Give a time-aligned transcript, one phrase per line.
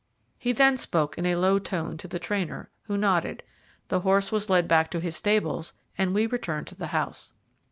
[0.39, 3.43] He then spoke in a low tone to the trainer, who nodded;
[3.89, 7.33] the horse was led back to his stables, and we returned to the house.